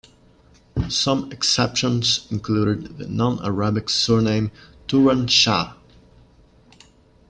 Some 0.89 1.31
exceptions 1.31 2.25
included 2.31 2.97
the 2.97 3.05
non-Arabic 3.05 3.87
surname 3.87 4.49
Turan-Shah. 4.87 5.75